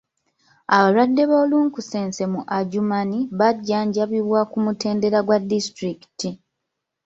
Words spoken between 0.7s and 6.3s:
Abalwadde b'olunkusense mu Adjumani bajjanjabibwa ku mutendera gwa disitulikiti.